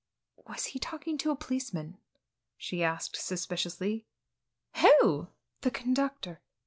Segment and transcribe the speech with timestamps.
[0.47, 1.99] "Was he talking to a policeman?"
[2.57, 4.07] she asked suspiciously.
[4.79, 5.27] "Who?"
[5.61, 6.41] "The conductor."